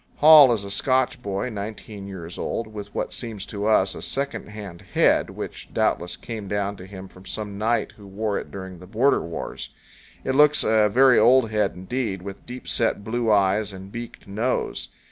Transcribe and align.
Hall 0.15 0.51
is 0.51 0.63
a 0.63 0.71
Scotch 0.71 1.21
boy, 1.21 1.49
nineteen 1.49 2.07
years 2.07 2.39
old, 2.39 2.65
with 2.73 2.95
what 2.95 3.13
seems 3.13 3.45
to 3.45 3.67
us 3.67 3.93
a 3.93 4.01
"secondhand 4.01 4.81
head," 4.95 5.29
which 5.29 5.71
doubtless 5.71 6.17
came 6.17 6.47
down 6.47 6.75
to 6.77 6.87
him 6.87 7.07
from 7.07 7.27
some 7.27 7.59
knight 7.59 7.91
who 7.97 8.07
wore 8.07 8.39
it 8.39 8.49
during 8.49 8.79
the 8.79 8.87
Border 8.87 9.21
Wars. 9.21 9.69
It 10.23 10.33
looks 10.33 10.63
a 10.63 10.89
very 10.89 11.19
old 11.19 11.51
head 11.51 11.73
indeed, 11.75 12.23
with 12.23 12.47
deep 12.47 12.67
set 12.67 13.03
blue 13.03 13.31
eyes 13.31 13.71
and 13.71 13.91
beaked 13.91 14.25
nose. 14.27 14.89